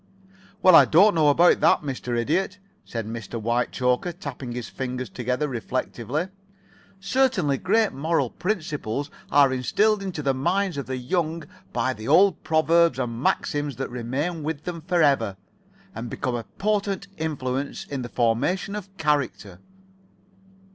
"Well, 0.63 0.73
I 0.75 0.85
don't 0.85 1.13
know 1.13 1.27
about 1.29 1.59
that, 1.59 1.83
Mr. 1.83 2.17
Idiot," 2.17 2.57
said 2.83 3.05
Mr. 3.05 3.39
Whitechoker, 3.39 4.11
tapping 4.13 4.51
his 4.53 4.67
fingers 4.67 5.11
together 5.11 5.47
reflectively. 5.47 6.29
"Certain 6.99 7.55
great 7.59 7.93
moral 7.93 8.31
principles 8.31 9.11
are 9.31 9.53
instilled 9.53 10.01
into 10.01 10.23
the 10.23 10.33
minds 10.33 10.75
of 10.77 10.87
the 10.87 10.97
young 10.97 11.43
by 11.71 11.93
the 11.93 12.07
old 12.07 12.43
proverbs 12.43 12.97
and 12.97 13.21
maxims 13.21 13.75
that 13.75 13.91
remain 13.91 14.41
with 14.41 14.63
them 14.63 14.81
forever, 14.81 15.37
and 15.93 16.09
become 16.09 16.33
a 16.33 16.45
potent 16.45 17.05
influence 17.17 17.85
in 17.85 18.01
the 18.01 18.09
formation 18.09 18.75
of 18.75 18.89
character." 18.97 19.59